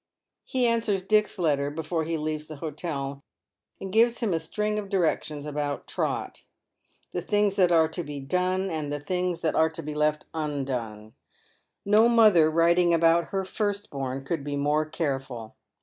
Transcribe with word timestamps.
He 0.45 0.65
answers 0.65 1.03
Dick's 1.03 1.37
letter 1.37 1.69
before 1.69 2.05
he 2.05 2.17
leaves 2.17 2.47
the 2.47 2.55
hotel, 2.55 3.23
and 3.79 3.93
gives 3.93 4.17
him 4.19 4.33
a 4.33 4.39
string 4.39 4.79
of 4.79 4.89
directions 4.89 5.45
about 5.45 5.85
Trot. 5.85 6.41
The 7.11 7.21
things 7.21 7.55
that 7.57 7.71
are 7.71 7.87
to 7.89 8.01
be 8.03 8.19
done, 8.19 8.71
and 8.71 8.91
the 8.91 8.99
things 8.99 9.41
that 9.41 9.53
are 9.53 9.69
to 9.69 9.83
bo 9.83 9.91
left 9.93 10.25
undo'ne. 10.33 11.11
No 11.85 12.09
mother 12.09 12.49
writing 12.49 12.95
about 12.95 13.25
her 13.25 13.45
firstborn 13.45 14.25
could 14.25 14.43
be 14.43 14.55
more 14.55 14.85
careful. 14.87 15.55